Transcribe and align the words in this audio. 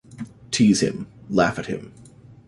Tease 0.49 0.81
him— 0.81 1.05
laugh 1.29 1.59
at 1.59 1.67
him. 1.67 1.93